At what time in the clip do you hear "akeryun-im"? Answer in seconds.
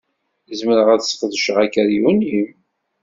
1.63-2.47